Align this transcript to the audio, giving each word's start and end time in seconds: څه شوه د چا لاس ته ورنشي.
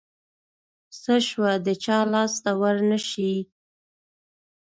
څه 1.01 1.15
شوه 1.27 1.51
د 1.65 1.67
چا 1.83 1.99
لاس 2.13 2.33
ته 2.43 2.51
ورنشي. 2.61 3.35